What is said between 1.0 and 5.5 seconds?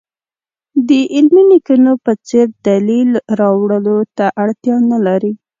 علمي لیکنو په څېر دلیل راوړلو ته اړتیا نه لري.